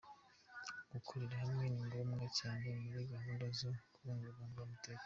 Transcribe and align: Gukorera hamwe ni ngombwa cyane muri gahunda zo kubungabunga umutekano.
Gukorera 0.91 1.35
hamwe 1.43 1.65
ni 1.73 1.81
ngombwa 1.87 2.25
cyane 2.39 2.67
muri 2.81 3.01
gahunda 3.11 3.45
zo 3.59 3.69
kubungabunga 3.93 4.59
umutekano. 4.63 4.99